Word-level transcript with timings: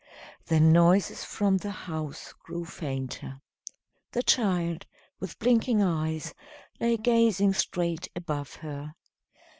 The 0.47 0.59
noises 0.59 1.23
from 1.23 1.57
the 1.57 1.69
house 1.69 2.33
grew 2.33 2.65
fainter. 2.65 3.39
The 4.13 4.23
child, 4.23 4.87
with 5.19 5.37
blinking 5.37 5.83
eyes, 5.83 6.33
lay 6.79 6.97
gazing 6.97 7.53
straight 7.53 8.07
above 8.15 8.55
her. 8.65 8.95